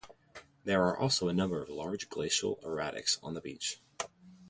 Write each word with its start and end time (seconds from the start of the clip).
There 0.63 0.81
are 0.83 0.97
also 0.97 1.27
a 1.27 1.33
number 1.33 1.61
of 1.61 1.69
large 1.69 2.09
glacial 2.09 2.57
erratics 2.63 3.19
on 3.21 3.35
the 3.35 3.39
beach. 3.41 3.81